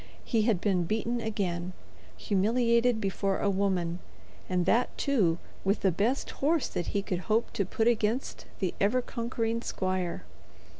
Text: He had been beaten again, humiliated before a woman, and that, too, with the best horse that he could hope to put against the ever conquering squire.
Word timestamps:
He 0.25 0.41
had 0.49 0.59
been 0.59 0.85
beaten 0.85 1.21
again, 1.21 1.73
humiliated 2.17 2.99
before 2.99 3.37
a 3.39 3.51
woman, 3.51 3.99
and 4.49 4.65
that, 4.65 4.97
too, 4.97 5.37
with 5.63 5.81
the 5.81 5.91
best 5.91 6.31
horse 6.31 6.67
that 6.69 6.87
he 6.87 7.03
could 7.03 7.19
hope 7.29 7.53
to 7.53 7.65
put 7.65 7.87
against 7.87 8.47
the 8.57 8.73
ever 8.81 9.03
conquering 9.03 9.61
squire. 9.61 10.23